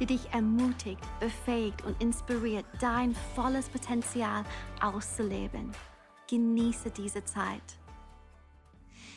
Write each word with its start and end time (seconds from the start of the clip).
die 0.00 0.06
dich 0.06 0.32
ermutigt, 0.32 1.02
befähigt 1.20 1.84
und 1.84 2.00
inspiriert, 2.02 2.64
dein 2.80 3.14
volles 3.34 3.68
Potenzial 3.68 4.44
auszuleben. 4.80 5.72
Genieße 6.28 6.90
diese 6.90 7.24
Zeit. 7.24 7.78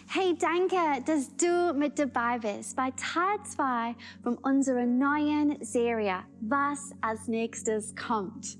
Hey, 0.10 0.38
danke, 0.40 1.04
dass 1.06 1.36
du 1.36 1.74
mit 1.74 2.00
dabei 2.00 2.40
bist 2.40 2.78
bei 2.78 2.92
Teil 2.92 3.44
2 3.44 3.96
von 4.24 4.38
unserer 4.38 4.86
neuen 4.86 5.62
Serie, 5.62 6.24
was 6.40 6.92
als 7.02 7.28
nächstes 7.28 7.94
kommt. 7.94 8.58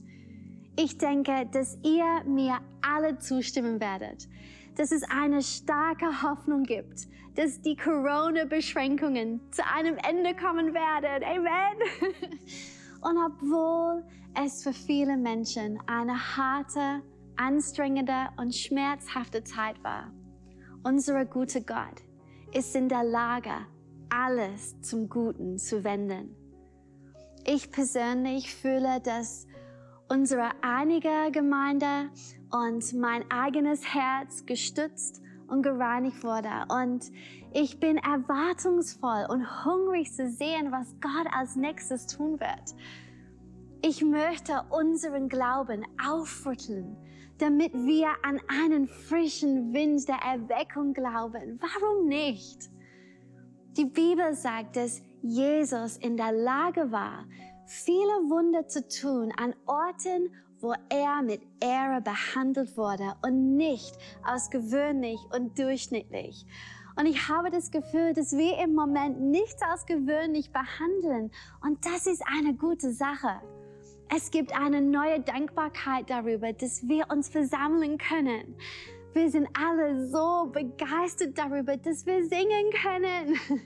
Ich 0.76 0.98
denke, 0.98 1.48
dass 1.52 1.78
ihr 1.84 2.24
mir 2.26 2.60
alle 2.82 3.18
zustimmen 3.18 3.80
werdet, 3.80 4.28
dass 4.78 4.92
es 4.92 5.04
eine 5.10 5.42
starke 5.42 6.22
Hoffnung 6.22 6.64
gibt, 6.64 7.08
dass 7.36 7.62
die 7.62 7.76
Corona-Beschränkungen 7.76 9.42
zu 9.52 9.64
einem 9.66 9.98
Ende 10.08 10.36
kommen 10.36 10.74
werden. 10.74 11.24
Amen. 11.24 12.30
Und 13.02 13.18
obwohl 13.18 14.04
es 14.44 14.64
für 14.64 14.74
viele 14.74 15.18
Menschen 15.18 15.80
eine 15.88 16.16
harte, 16.38 17.02
anstrengende 17.38 18.28
und 18.38 18.54
schmerzhafte 18.56 19.44
Zeit 19.44 19.84
war, 19.84 20.12
unser 20.84 21.26
guter 21.26 21.62
Gott 21.62 22.04
ist 22.54 22.76
in 22.76 22.88
der 22.88 23.04
Lage, 23.04 23.54
alles 24.10 24.80
zum 24.82 25.10
Guten 25.10 25.58
zu 25.58 25.84
wenden. 25.84 26.36
Ich 27.46 27.72
persönlich 27.72 28.56
fühle, 28.56 29.00
dass 29.02 29.47
unsere 30.10 30.52
einige 30.62 31.32
Gemeinde 31.32 32.10
und 32.52 32.94
mein 32.94 33.30
eigenes 33.30 33.94
Herz 33.94 34.46
gestützt 34.46 35.22
und 35.48 35.64
gereinigt 35.64 36.24
wurde. 36.24 36.50
Und 36.70 37.12
ich 37.54 37.80
bin 37.80 37.98
erwartungsvoll 37.98 39.26
und 39.30 39.66
hungrig 39.66 40.12
zu 40.12 40.30
sehen, 40.30 40.72
was 40.72 40.96
Gott 41.02 41.28
als 41.32 41.56
nächstes 41.56 42.08
tun 42.08 42.40
wird. 42.40 42.76
Ich 43.84 44.04
möchte 44.04 44.64
unseren 44.70 45.30
Glauben 45.30 45.86
aufrütteln, 46.04 46.98
damit 47.38 47.74
wir 47.74 48.10
an 48.24 48.40
einen 48.48 48.88
frischen 48.88 49.74
Wind 49.74 50.08
der 50.08 50.18
Erweckung 50.18 50.94
glauben. 50.94 51.60
Warum 51.62 52.08
nicht? 52.08 52.70
Die 53.78 53.86
Bibel 53.86 54.34
sagt, 54.34 54.76
dass 54.76 55.02
Jesus 55.22 55.98
in 55.98 56.18
der 56.18 56.32
Lage 56.32 56.92
war, 56.92 57.26
viele 57.68 58.30
Wunder 58.30 58.68
zu 58.68 58.88
tun 58.88 59.32
an 59.38 59.54
Orten, 59.66 60.34
wo 60.60 60.74
er 60.90 61.22
mit 61.22 61.42
Ehre 61.62 62.02
behandelt 62.02 62.78
wurde 62.78 63.16
und 63.24 63.56
nicht 63.56 63.96
als 64.24 64.50
gewöhnlich 64.50 65.20
und 65.36 65.60
durchschnittlich. 65.60 66.46
Und 66.98 67.06
ich 67.06 67.30
habe 67.30 67.52
das 67.52 67.70
Gefühl, 67.70 68.14
dass 68.14 68.36
wir 68.36 68.58
im 68.58 68.74
Moment 68.74 69.22
nichts 69.22 69.62
als 69.62 69.86
gewöhnlich 69.86 70.52
behandeln. 70.52 71.30
Und 71.62 71.86
das 71.86 72.08
ist 72.08 72.24
eine 72.26 72.56
gute 72.56 72.92
Sache. 72.92 73.40
Es 74.10 74.32
gibt 74.32 74.58
eine 74.58 74.82
neue 74.82 75.20
Dankbarkeit 75.20 76.10
darüber, 76.10 76.54
dass 76.54 76.88
wir 76.88 77.06
uns 77.12 77.30
versammeln 77.30 77.98
können. 78.00 78.56
Wir 79.14 79.30
sind 79.30 79.48
alle 79.54 80.08
so 80.08 80.50
begeistert 80.52 81.38
darüber, 81.38 81.78
dass 81.78 82.06
wir 82.06 82.26
singen 82.26 82.72
können. 82.82 83.40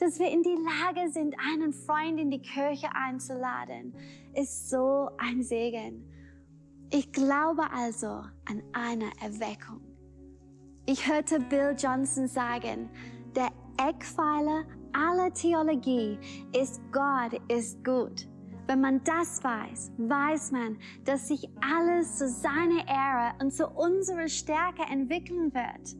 dass 0.00 0.18
wir 0.18 0.30
in 0.30 0.42
die 0.42 0.56
Lage 0.56 1.10
sind, 1.10 1.36
einen 1.52 1.72
Freund 1.72 2.18
in 2.18 2.30
die 2.30 2.40
Kirche 2.40 2.88
einzuladen, 2.94 3.94
ist 4.34 4.70
so 4.70 5.10
ein 5.18 5.42
Segen. 5.42 6.04
Ich 6.90 7.12
glaube 7.12 7.70
also 7.70 8.08
an 8.08 8.62
eine 8.72 9.10
Erweckung. 9.22 9.82
Ich 10.86 11.06
hörte 11.06 11.38
Bill 11.38 11.76
Johnson 11.78 12.26
sagen, 12.26 12.88
der 13.36 13.48
Eckpfeiler 13.78 14.64
aller 14.92 15.32
Theologie 15.34 16.18
ist 16.58 16.80
Gott 16.90 17.38
ist 17.48 17.84
gut. 17.84 18.26
Wenn 18.66 18.80
man 18.80 19.04
das 19.04 19.42
weiß, 19.44 19.92
weiß 19.98 20.52
man, 20.52 20.78
dass 21.04 21.28
sich 21.28 21.48
alles 21.60 22.16
zu 22.16 22.28
seiner 22.28 22.88
Ehre 22.88 23.34
und 23.40 23.52
zu 23.52 23.68
unserer 23.68 24.28
Stärke 24.28 24.82
entwickeln 24.90 25.52
wird. 25.52 25.96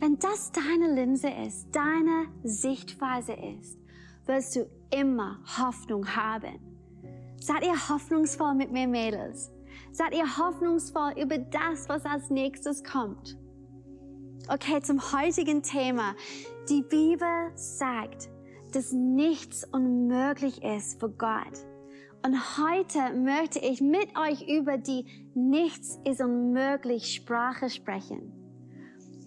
Wenn 0.00 0.18
das 0.18 0.50
deine 0.50 0.94
Linse 0.94 1.28
ist, 1.28 1.68
deine 1.72 2.28
Sichtweise 2.42 3.34
ist, 3.34 3.78
wirst 4.24 4.56
du 4.56 4.66
immer 4.90 5.38
Hoffnung 5.58 6.16
haben. 6.16 6.58
Seid 7.38 7.66
ihr 7.66 7.76
hoffnungsvoll 7.90 8.54
mit 8.54 8.72
mir, 8.72 8.88
Mädels? 8.88 9.52
Seid 9.92 10.14
ihr 10.14 10.38
hoffnungsvoll 10.38 11.12
über 11.20 11.36
das, 11.36 11.90
was 11.90 12.06
als 12.06 12.30
nächstes 12.30 12.82
kommt? 12.82 13.36
Okay, 14.48 14.80
zum 14.80 15.00
heutigen 15.12 15.62
Thema. 15.62 16.14
Die 16.70 16.82
Bibel 16.82 17.50
sagt, 17.54 18.30
dass 18.72 18.92
nichts 18.92 19.64
unmöglich 19.70 20.62
ist 20.62 20.98
für 20.98 21.10
Gott. 21.10 21.66
Und 22.24 22.38
heute 22.56 23.14
möchte 23.18 23.58
ich 23.58 23.82
mit 23.82 24.16
euch 24.16 24.48
über 24.48 24.78
die 24.78 25.04
Nichts 25.34 25.98
ist 26.04 26.22
unmöglich 26.22 27.14
Sprache 27.14 27.68
sprechen. 27.68 28.39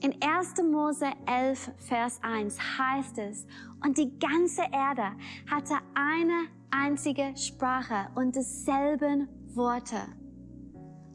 In 0.03 0.13
1. 0.21 0.55
Mose 0.69 1.05
11, 1.27 1.71
Vers 1.77 2.19
1 2.23 2.59
heißt 2.77 3.19
es, 3.19 3.47
und 3.85 3.97
die 3.97 4.19
ganze 4.19 4.63
Erde 4.63 5.13
hatte 5.49 5.75
eine 5.93 6.47
einzige 6.71 7.31
Sprache 7.37 8.09
und 8.13 8.35
dieselben 8.35 9.29
Worte. 9.55 9.95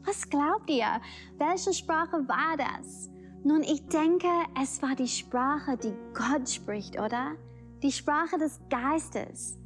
Was 0.05 0.27
glaubt 0.27 0.71
ihr? 0.71 0.99
Welche 1.37 1.71
Sprache 1.71 2.27
war 2.27 2.57
das? 2.57 3.11
Nun, 3.43 3.61
ich 3.61 3.85
denke, 3.89 4.27
es 4.59 4.81
war 4.81 4.95
die 4.95 5.07
Sprache, 5.07 5.77
die 5.77 5.93
Gott 6.15 6.49
spricht, 6.49 6.99
oder? 6.99 7.35
Die 7.83 7.91
Sprache 7.91 8.39
des 8.39 8.59
Geistes. 8.71 9.59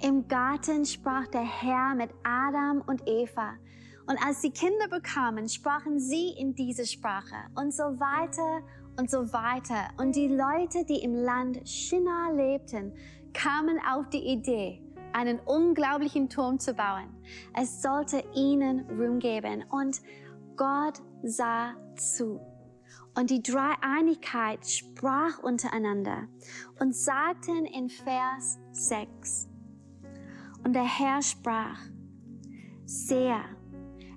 Im 0.00 0.28
Garten 0.28 0.84
sprach 0.84 1.26
der 1.26 1.42
Herr 1.42 1.96
mit 1.96 2.10
Adam 2.22 2.80
und 2.86 3.02
Eva 3.08 3.54
und 4.06 4.18
als 4.24 4.42
sie 4.42 4.50
Kinder 4.50 4.88
bekamen, 4.88 5.48
sprachen 5.48 5.98
sie 5.98 6.30
in 6.30 6.54
diese 6.54 6.86
Sprache 6.86 7.36
und 7.54 7.72
so 7.72 7.84
weiter 7.84 8.62
und 8.98 9.10
so 9.10 9.32
weiter. 9.32 9.88
Und 9.98 10.16
die 10.16 10.28
Leute, 10.28 10.84
die 10.84 11.02
im 11.02 11.14
Land 11.14 11.68
Shinar 11.68 12.34
lebten, 12.34 12.92
kamen 13.32 13.78
auf 13.90 14.08
die 14.10 14.26
Idee, 14.26 14.82
einen 15.12 15.38
unglaublichen 15.40 16.28
Turm 16.28 16.58
zu 16.58 16.74
bauen. 16.74 17.08
Es 17.58 17.82
sollte 17.82 18.24
ihnen 18.34 18.80
Ruhm 18.90 19.18
geben 19.18 19.64
und 19.70 20.00
Gott 20.56 21.00
sah 21.22 21.74
zu. 21.96 22.40
Und 23.14 23.30
die 23.30 23.42
Dreieinigkeit 23.42 24.66
sprach 24.66 25.38
untereinander 25.38 26.28
und 26.80 26.94
sagten 26.96 27.66
in 27.66 27.90
Vers 27.90 28.58
6. 28.72 29.48
Und 30.64 30.72
der 30.74 30.84
Herr 30.84 31.20
sprach, 31.20 31.78
sehr, 32.86 33.44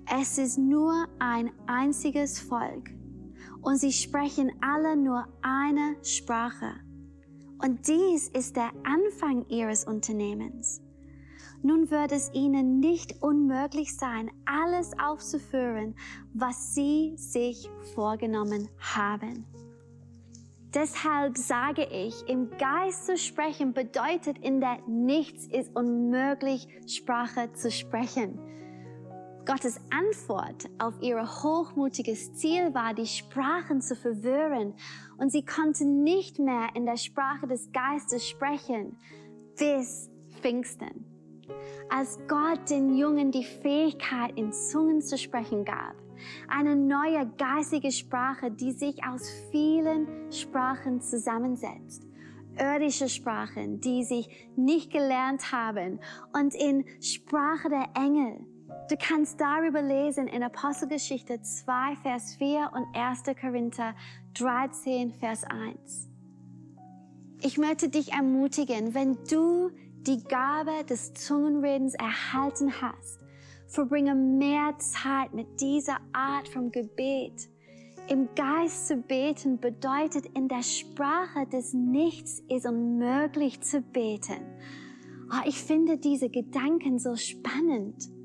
es 0.08 0.38
ist 0.38 0.58
nur 0.58 1.08
ein 1.18 1.50
einziges 1.66 2.38
Volk 2.38 2.90
und 3.62 3.76
sie 3.76 3.92
sprechen 3.92 4.52
alle 4.60 4.96
nur 4.96 5.26
eine 5.42 5.96
Sprache. 6.02 6.74
Und 7.62 7.88
dies 7.88 8.28
ist 8.28 8.56
der 8.56 8.70
Anfang 8.84 9.48
ihres 9.48 9.84
Unternehmens. 9.84 10.80
Nun 11.62 11.90
wird 11.90 12.12
es 12.12 12.30
ihnen 12.32 12.78
nicht 12.78 13.22
unmöglich 13.22 13.96
sein, 13.96 14.30
alles 14.44 14.92
aufzuführen, 14.98 15.96
was 16.32 16.74
sie 16.74 17.14
sich 17.16 17.68
vorgenommen 17.94 18.68
haben. 18.78 19.44
Deshalb 20.74 21.38
sage 21.38 21.88
ich, 21.90 22.28
im 22.28 22.50
Geist 22.58 23.06
zu 23.06 23.16
sprechen 23.16 23.72
bedeutet 23.72 24.38
in 24.38 24.60
der 24.60 24.78
Nichts 24.86 25.46
ist 25.46 25.74
unmöglich 25.74 26.68
Sprache 26.86 27.52
zu 27.54 27.70
sprechen. 27.70 28.38
Gottes 29.46 29.80
Antwort 29.90 30.68
auf 30.80 31.00
ihr 31.00 31.22
hochmutiges 31.22 32.34
Ziel 32.34 32.74
war, 32.74 32.94
die 32.94 33.06
Sprachen 33.06 33.80
zu 33.80 33.94
verwirren 33.94 34.74
und 35.18 35.30
sie 35.30 35.44
konnten 35.44 36.02
nicht 36.02 36.40
mehr 36.40 36.70
in 36.74 36.84
der 36.84 36.96
Sprache 36.96 37.46
des 37.46 37.70
Geistes 37.70 38.26
sprechen 38.28 38.98
bis 39.56 40.10
Pfingsten. 40.40 41.06
Als 41.88 42.18
Gott 42.26 42.68
den 42.68 42.96
Jungen 42.96 43.30
die 43.30 43.44
Fähigkeit, 43.44 44.36
in 44.36 44.52
Zungen 44.52 45.00
zu 45.00 45.16
sprechen 45.16 45.64
gab, 45.64 45.94
eine 46.48 46.74
neue 46.74 47.30
geistige 47.38 47.92
Sprache, 47.92 48.50
die 48.50 48.72
sich 48.72 49.04
aus 49.04 49.30
vielen 49.52 50.32
Sprachen 50.32 51.00
zusammensetzt, 51.00 52.04
irdische 52.58 53.08
Sprachen, 53.08 53.80
die 53.80 54.02
sie 54.02 54.26
nicht 54.56 54.90
gelernt 54.90 55.52
haben 55.52 56.00
und 56.32 56.52
in 56.56 56.84
Sprache 57.00 57.68
der 57.68 57.90
Engel, 57.94 58.44
Du 58.88 58.96
kannst 58.96 59.40
darüber 59.40 59.82
lesen 59.82 60.28
in 60.28 60.44
Apostelgeschichte 60.44 61.42
2, 61.42 61.96
Vers 62.02 62.36
4 62.36 62.70
und 62.72 62.86
1. 62.96 63.24
Korinther 63.40 63.94
13, 64.34 65.12
Vers 65.12 65.42
1. 65.42 66.08
Ich 67.42 67.58
möchte 67.58 67.88
dich 67.88 68.12
ermutigen, 68.12 68.94
wenn 68.94 69.18
du 69.28 69.70
die 70.06 70.22
Gabe 70.22 70.84
des 70.88 71.14
Zungenredens 71.14 71.94
erhalten 71.94 72.80
hast, 72.80 73.18
verbringe 73.66 74.14
mehr 74.14 74.78
Zeit 74.78 75.34
mit 75.34 75.60
dieser 75.60 75.98
Art 76.12 76.48
von 76.48 76.70
Gebet. 76.70 77.48
Im 78.08 78.28
Geist 78.36 78.86
zu 78.86 78.98
beten 78.98 79.58
bedeutet 79.58 80.26
in 80.26 80.46
der 80.46 80.62
Sprache 80.62 81.46
des 81.52 81.74
Nichts 81.74 82.40
ist 82.48 82.66
unmöglich 82.66 83.60
zu 83.62 83.80
beten. 83.80 84.46
Oh, 85.28 85.44
ich 85.44 85.60
finde 85.60 85.98
diese 85.98 86.28
Gedanken 86.28 87.00
so 87.00 87.16
spannend. 87.16 88.15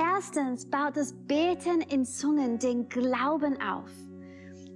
Erstens 0.00 0.64
baut 0.64 0.96
das 0.96 1.12
Beten 1.12 1.82
in 1.82 2.06
Zungen 2.06 2.58
den 2.58 2.88
Glauben 2.88 3.60
auf. 3.60 3.90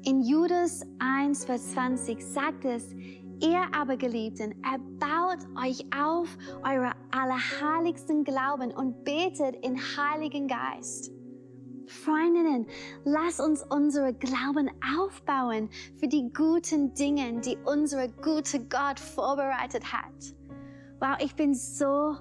In 0.04 0.20
Judas 0.20 0.82
1, 0.98 1.46
Vers 1.46 1.70
20 1.72 2.22
sagt 2.22 2.66
es, 2.66 2.92
Ihr 3.40 3.62
aber 3.74 3.96
Geliebten, 3.96 4.54
erbaut 4.62 5.38
euch 5.64 5.82
auf 5.98 6.28
eure 6.62 6.92
allerheiligsten 7.10 8.24
Glauben 8.24 8.70
und 8.72 9.02
betet 9.04 9.56
in 9.64 9.78
Heiligen 9.78 10.46
Geist. 10.46 11.10
Freundinnen, 11.86 12.66
lass 13.04 13.40
uns 13.40 13.64
unsere 13.70 14.12
Glauben 14.12 14.70
aufbauen 14.98 15.70
für 15.98 16.08
die 16.08 16.30
guten 16.34 16.92
Dinge, 16.92 17.40
die 17.40 17.56
unser 17.64 18.08
guter 18.08 18.58
Gott 18.58 19.00
vorbereitet 19.00 19.90
hat. 19.90 20.34
Wow, 21.00 21.16
ich 21.18 21.34
bin 21.34 21.54
so 21.54 22.16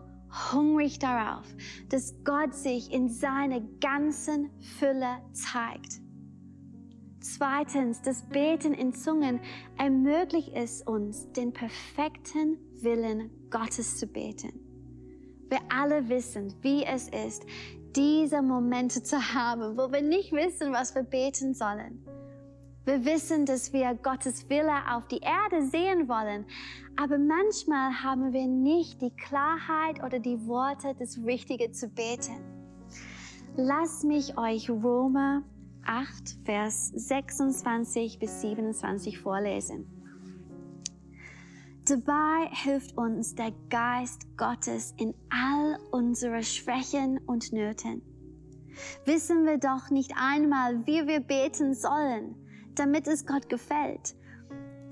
hungrig 0.52 1.00
darauf, 1.00 1.46
dass 1.90 2.16
Gott 2.24 2.54
sich 2.54 2.92
in 2.92 3.10
seiner 3.10 3.62
ganzen 3.80 4.50
Fülle 4.80 5.20
zeigt. 5.32 6.02
Zweitens, 7.20 8.02
das 8.02 8.22
Beten 8.24 8.74
in 8.74 8.94
Zungen 8.94 9.40
ermöglicht 9.78 10.52
es 10.54 10.82
uns, 10.82 11.32
den 11.32 11.54
perfekten 11.54 12.58
Willen 12.82 13.30
Gottes 13.50 13.98
zu 13.98 14.08
beten. 14.08 14.60
Wir 15.50 15.60
alle 15.70 16.10
wissen, 16.10 16.54
wie 16.62 16.84
es 16.84 17.08
ist, 17.10 17.46
diese 17.96 18.42
Momente 18.42 19.04
zu 19.04 19.18
haben, 19.18 19.78
wo 19.78 19.92
wir 19.92 20.02
nicht 20.02 20.32
wissen, 20.34 20.74
was 20.74 20.96
wir 20.96 21.04
beten 21.04 21.54
sollen. 21.54 22.04
Wir 22.86 23.06
wissen, 23.06 23.46
dass 23.46 23.72
wir 23.72 23.94
Gottes 23.96 24.50
Wille 24.50 24.76
auf 24.92 25.08
die 25.08 25.22
Erde 25.22 25.66
sehen 25.66 26.10
wollen, 26.10 26.46
aber 26.98 27.18
manchmal 27.18 28.04
haben 28.04 28.34
wir 28.34 28.46
nicht 28.46 29.02
die 29.02 29.12
Klarheit 29.12 30.04
oder 30.04 30.20
die 30.20 30.46
Worte, 30.48 30.94
das 31.00 31.18
Richtige 31.24 31.72
zu 31.72 31.88
beten. 31.88 32.36
Lass 33.56 34.04
mich 34.04 34.38
euch 34.38 34.70
Roma 34.70 35.44
8, 35.86 36.40
Vers 36.44 36.90
26 36.90 38.20
bis 38.20 38.42
27 38.42 39.18
vorlesen. 39.18 39.86
Dabei 41.86 42.50
hilft 42.52 42.98
uns 42.98 43.36
der 43.36 43.54
Geist 43.70 44.38
Gottes 44.38 44.94
in 44.98 45.14
all 45.30 45.78
unsere 45.92 46.44
Schwächen 46.44 47.18
und 47.28 47.54
Nöten. 47.54 48.02
Wissen 49.06 49.46
wir 49.46 49.58
doch 49.58 49.90
nicht 49.90 50.14
einmal, 50.18 50.86
wie 50.86 51.08
wir 51.08 51.20
beten 51.20 51.74
sollen, 51.74 52.43
damit 52.76 53.08
es 53.08 53.26
Gott 53.26 53.50
gefällt. 53.50 54.16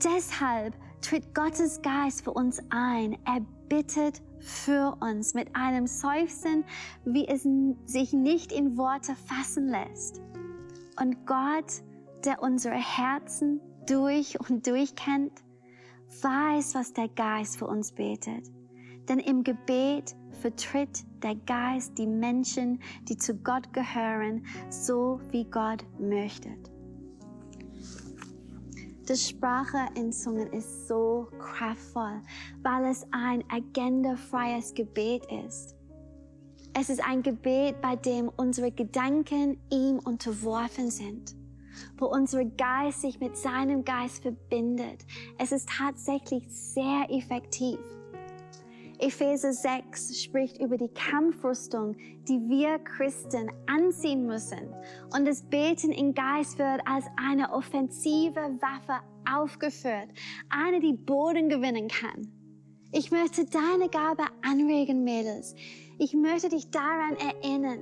Deshalb 0.04 0.76
tritt 1.02 1.34
Gottes 1.36 1.82
Geist 1.82 2.24
für 2.24 2.32
uns 2.32 2.60
ein. 2.70 3.18
Er 3.26 3.42
bittet 3.70 4.22
für 4.40 4.98
uns 5.00 5.34
mit 5.34 5.56
einem 5.56 5.88
Seufzen, 5.88 6.64
wie 7.06 7.28
es 7.28 7.48
sich 7.86 8.14
nicht 8.14 8.52
in 8.52 8.78
Worte 8.78 9.16
fassen 9.16 9.68
lässt. 9.68 10.22
Und 11.00 11.26
Gott, 11.26 11.84
der 12.26 12.42
unsere 12.42 12.76
Herzen 12.76 13.60
durch 13.88 14.40
und 14.40 14.68
durch 14.68 14.96
kennt, 14.96 15.44
weiß, 16.22 16.76
was 16.76 16.94
der 16.94 17.08
Geist 17.10 17.58
für 17.58 17.68
uns 17.68 17.92
betet. 17.92 18.52
Denn 19.08 19.20
im 19.20 19.44
Gebet 19.44 20.16
vertritt 20.42 21.04
der 21.24 21.36
Geist 21.36 21.98
die 21.98 22.08
Menschen, 22.08 22.80
die 23.08 23.18
zu 23.18 23.36
Gott 23.36 23.74
gehören, 23.74 24.46
so 24.70 25.20
wie 25.32 25.46
Gott 25.46 25.84
möchte. 26.00 26.50
Das 29.12 29.28
Sprache 29.28 29.90
in 29.96 30.14
Zungen 30.14 30.54
ist 30.54 30.88
so 30.88 31.28
kraftvoll, 31.38 32.22
weil 32.64 32.86
es 32.86 33.06
ein 33.12 33.44
agendafreies 33.50 34.74
Gebet 34.74 35.26
ist. 35.46 35.76
Es 36.74 36.90
ist 36.90 37.06
ein 37.06 37.22
Gebet, 37.22 37.82
bei 37.82 37.98
dem 37.98 38.30
unsere 38.30 38.72
Gedanken 38.72 39.60
ihm 39.70 40.00
unterworfen 40.00 40.92
sind, 40.92 41.36
wo 41.98 42.06
unser 42.06 42.46
Geist 42.46 43.02
sich 43.02 43.20
mit 43.20 43.36
seinem 43.36 43.84
Geist 43.84 44.22
verbindet. 44.22 45.06
Es 45.38 45.52
ist 45.52 45.68
tatsächlich 45.68 46.46
sehr 46.48 47.08
effektiv. 47.10 47.80
Epheser 49.02 49.52
6 49.52 50.22
spricht 50.22 50.62
über 50.62 50.78
die 50.78 50.90
Kampfrüstung, 50.90 51.96
die 52.28 52.40
wir 52.48 52.78
Christen 52.80 53.52
anziehen 53.66 54.28
müssen. 54.28 54.74
Und 55.16 55.28
das 55.28 55.42
Beten 55.42 55.92
im 55.92 56.14
Geist 56.14 56.60
wird 56.60 56.82
als 56.86 57.06
eine 57.18 57.52
offensive 57.52 58.40
Waffe 58.62 59.02
aufgeführt, 59.28 60.10
eine, 60.50 60.80
die 60.80 60.94
Boden 60.94 61.50
gewinnen 61.50 61.88
kann. 61.88 62.32
Ich 62.92 63.10
möchte 63.10 63.46
deine 63.46 63.90
Gabe 63.90 64.24
anregen, 64.44 65.04
Mädels. 65.04 65.56
Ich 65.98 66.14
möchte 66.14 66.50
dich 66.50 66.70
daran 66.70 67.16
erinnern, 67.16 67.80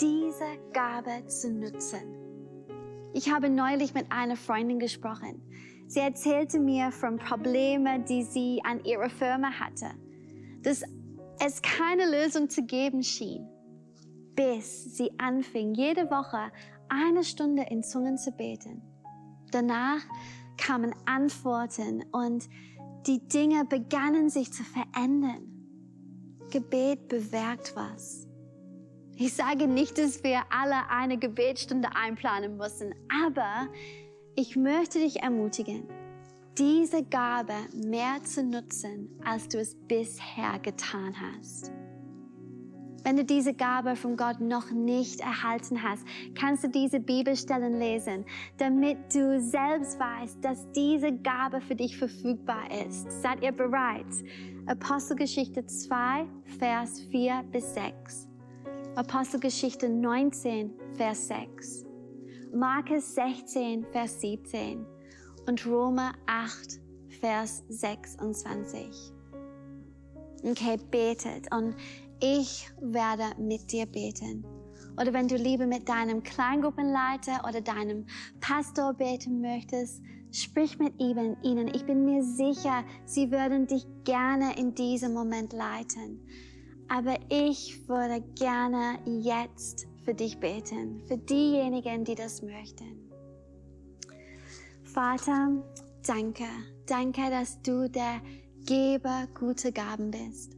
diese 0.00 0.46
Gabe 0.72 1.26
zu 1.26 1.52
nutzen. 1.52 2.22
Ich 3.12 3.30
habe 3.30 3.50
neulich 3.50 3.92
mit 3.92 4.10
einer 4.10 4.36
Freundin 4.36 4.78
gesprochen. 4.78 5.42
Sie 5.86 6.00
erzählte 6.00 6.58
mir 6.58 6.92
von 6.92 7.18
Problemen, 7.18 8.06
die 8.06 8.22
sie 8.22 8.60
an 8.64 8.82
ihrer 8.84 9.10
Firma 9.10 9.50
hatte, 9.50 9.90
dass 10.62 10.82
es 11.44 11.62
keine 11.62 12.10
Lösung 12.10 12.48
zu 12.48 12.62
geben 12.62 13.02
schien, 13.02 13.48
bis 14.34 14.96
sie 14.96 15.10
anfing, 15.18 15.74
jede 15.74 16.10
Woche 16.10 16.50
eine 16.88 17.24
Stunde 17.24 17.64
in 17.70 17.82
Zungen 17.82 18.18
zu 18.18 18.32
beten. 18.32 18.82
Danach 19.50 20.00
kamen 20.56 20.94
Antworten 21.06 22.04
und 22.12 22.48
die 23.06 23.26
Dinge 23.28 23.64
begannen 23.64 24.30
sich 24.30 24.52
zu 24.52 24.62
verändern. 24.62 25.48
Gebet 26.50 27.08
bewirkt 27.08 27.74
was. 27.74 28.28
Ich 29.16 29.34
sage 29.34 29.66
nicht, 29.66 29.98
dass 29.98 30.22
wir 30.22 30.42
alle 30.50 30.88
eine 30.88 31.18
Gebetsstunde 31.18 31.88
einplanen 31.94 32.56
müssen, 32.56 32.94
aber 33.24 33.68
ich 34.34 34.56
möchte 34.56 34.98
dich 34.98 35.22
ermutigen, 35.22 35.88
diese 36.58 37.02
Gabe 37.04 37.54
mehr 37.74 38.22
zu 38.24 38.42
nutzen, 38.42 39.08
als 39.24 39.48
du 39.48 39.58
es 39.58 39.74
bisher 39.88 40.58
getan 40.60 41.14
hast. 41.18 41.72
Wenn 43.04 43.16
du 43.16 43.24
diese 43.24 43.52
Gabe 43.52 43.96
von 43.96 44.16
Gott 44.16 44.40
noch 44.40 44.70
nicht 44.70 45.20
erhalten 45.20 45.82
hast, 45.82 46.06
kannst 46.38 46.62
du 46.62 46.68
diese 46.68 47.00
Bibelstellen 47.00 47.78
lesen, 47.78 48.24
damit 48.58 49.12
du 49.12 49.40
selbst 49.40 49.98
weißt, 49.98 50.44
dass 50.44 50.70
diese 50.72 51.12
Gabe 51.12 51.60
für 51.60 51.74
dich 51.74 51.96
verfügbar 51.98 52.70
ist. 52.86 53.10
Seid 53.22 53.42
ihr 53.42 53.50
bereit? 53.50 54.06
Apostelgeschichte 54.66 55.66
2, 55.66 56.26
Vers 56.58 57.00
4 57.10 57.42
bis 57.50 57.74
6. 57.74 58.28
Apostelgeschichte 58.94 59.88
19, 59.88 60.72
Vers 60.92 61.26
6. 61.26 61.86
Markus 62.54 63.16
16, 63.16 63.84
Vers 63.90 64.20
17 64.20 64.86
und 65.46 65.66
Roma 65.66 66.12
8, 66.26 66.80
Vers 67.20 67.64
26. 67.68 69.12
Okay, 70.44 70.76
betet 70.90 71.52
und 71.54 71.74
ich 72.20 72.68
werde 72.80 73.40
mit 73.40 73.70
dir 73.72 73.86
beten. 73.86 74.44
Oder 75.00 75.12
wenn 75.12 75.28
du 75.28 75.36
lieber 75.36 75.66
mit 75.66 75.88
deinem 75.88 76.22
Kleingruppenleiter 76.22 77.44
oder 77.48 77.60
deinem 77.60 78.06
Pastor 78.40 78.92
beten 78.92 79.40
möchtest, 79.40 80.02
sprich 80.30 80.78
mit 80.78 81.00
ihnen. 81.00 81.68
Ich 81.74 81.84
bin 81.86 82.04
mir 82.04 82.22
sicher, 82.22 82.84
sie 83.04 83.30
würden 83.30 83.66
dich 83.66 83.86
gerne 84.04 84.56
in 84.58 84.74
diesem 84.74 85.14
Moment 85.14 85.52
leiten. 85.52 86.26
Aber 86.88 87.16
ich 87.30 87.88
würde 87.88 88.22
gerne 88.38 88.98
jetzt 89.06 89.86
für 90.04 90.14
dich 90.14 90.38
beten, 90.40 91.02
für 91.06 91.16
diejenigen, 91.16 92.04
die 92.04 92.14
das 92.14 92.42
möchten. 92.42 93.01
Vater, 94.92 95.48
danke, 96.06 96.44
danke, 96.86 97.30
dass 97.30 97.62
du 97.62 97.88
der 97.88 98.20
Geber 98.66 99.26
guter 99.32 99.72
Gaben 99.72 100.10
bist. 100.10 100.54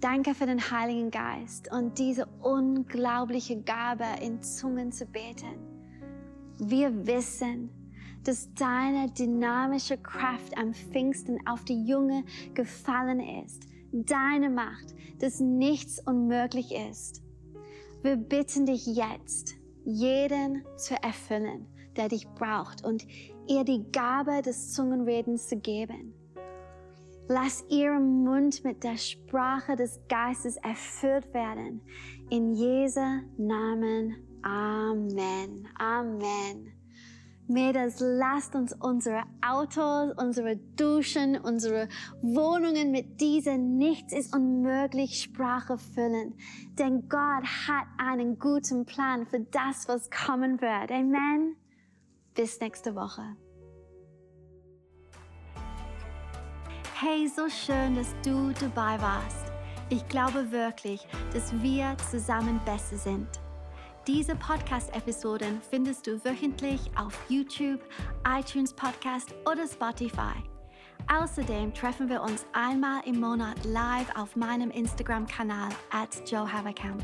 Danke 0.00 0.34
für 0.34 0.46
den 0.46 0.70
Heiligen 0.70 1.10
Geist 1.10 1.70
und 1.70 1.98
diese 1.98 2.24
unglaubliche 2.40 3.60
Gabe, 3.60 4.06
in 4.22 4.40
Zungen 4.40 4.92
zu 4.92 5.04
beten. 5.04 5.58
Wir 6.58 7.06
wissen, 7.06 7.68
dass 8.24 8.48
deine 8.54 9.10
dynamische 9.10 9.98
Kraft 9.98 10.56
am 10.56 10.72
Pfingsten 10.72 11.38
auf 11.46 11.66
die 11.66 11.84
Junge 11.86 12.24
gefallen 12.54 13.20
ist. 13.44 13.66
Deine 13.92 14.48
Macht, 14.48 14.94
dass 15.18 15.40
nichts 15.40 16.00
unmöglich 16.06 16.72
ist. 16.72 17.22
Wir 18.02 18.16
bitten 18.16 18.64
dich 18.64 18.86
jetzt, 18.86 19.54
jeden 19.84 20.64
zu 20.78 20.94
erfüllen, 21.02 21.66
der 21.96 22.08
dich 22.08 22.28
braucht 22.28 22.84
und 22.84 23.06
ihr 23.46 23.64
die 23.64 23.84
Gabe 23.92 24.42
des 24.42 24.72
Zungenredens 24.72 25.48
zu 25.48 25.56
geben. 25.56 26.14
Lass 27.28 27.64
ihren 27.70 28.22
Mund 28.22 28.64
mit 28.64 28.84
der 28.84 28.98
Sprache 28.98 29.76
des 29.76 29.98
Geistes 30.08 30.56
erfüllt 30.58 31.32
werden. 31.32 31.80
In 32.28 32.52
Jesu 32.52 33.00
Namen. 33.38 34.16
Amen. 34.42 35.66
Amen. 35.78 36.74
Mädels, 37.46 37.96
lasst 38.00 38.54
uns 38.54 38.74
unsere 38.78 39.22
Autos, 39.46 40.12
unsere 40.16 40.56
Duschen, 40.56 41.36
unsere 41.36 41.88
Wohnungen 42.22 42.90
mit 42.90 43.20
dieser 43.20 43.58
Nichts 43.58 44.14
ist 44.14 44.34
unmöglich 44.34 45.22
Sprache 45.22 45.76
füllen. 45.76 46.34
Denn 46.78 47.08
Gott 47.08 47.44
hat 47.68 47.86
einen 47.98 48.38
guten 48.38 48.86
Plan 48.86 49.26
für 49.26 49.40
das, 49.40 49.88
was 49.88 50.10
kommen 50.10 50.60
wird. 50.60 50.90
Amen. 50.90 51.56
Bis 52.34 52.58
nächste 52.58 52.96
Woche. 52.96 53.36
Hey, 56.94 57.28
so 57.28 57.48
schön, 57.48 57.94
dass 57.94 58.12
du 58.24 58.52
dabei 58.60 59.00
warst. 59.00 59.52
Ich 59.88 60.06
glaube 60.08 60.50
wirklich, 60.50 61.06
dass 61.32 61.52
wir 61.62 61.96
zusammen 62.10 62.60
besser 62.64 62.96
sind. 62.96 63.28
Diese 64.08 64.34
Podcast-Episoden 64.34 65.60
findest 65.70 66.08
du 66.08 66.24
wöchentlich 66.24 66.90
auf 66.96 67.16
YouTube, 67.28 67.80
iTunes 68.26 68.72
Podcast 68.72 69.32
oder 69.48 69.68
Spotify. 69.68 70.34
Außerdem 71.06 71.72
treffen 71.72 72.08
wir 72.08 72.20
uns 72.20 72.46
einmal 72.52 73.02
im 73.06 73.20
Monat 73.20 73.64
live 73.64 74.10
auf 74.16 74.34
meinem 74.34 74.70
Instagram-Kanal 74.70 75.70
at 75.90 76.28
Joe 76.28 76.50
Haverkamp. 76.50 77.02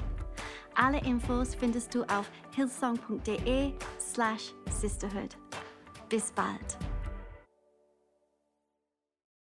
Alle 0.74 1.00
Infos 1.04 1.54
findest 1.54 1.94
du 1.94 2.02
auf 2.04 2.30
hillsong.de 2.54 3.72
slash 3.98 4.54
sisterhood. 4.70 5.36
Bis 6.08 6.32
bald. 6.32 6.78